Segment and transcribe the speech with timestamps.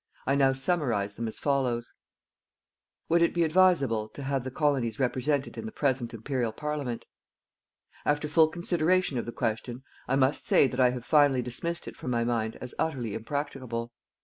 [0.25, 1.93] I now summarize them as follows:
[3.09, 7.05] Would it be advisable to have the Colonies represented in the present Imperial Parliament?
[8.03, 11.95] After full consideration of the question, I must say that I have finally dismissed it
[11.95, 13.93] from my mind as utterly impracticable.